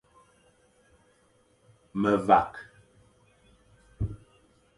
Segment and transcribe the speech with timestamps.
[2.01, 2.53] Ma vak.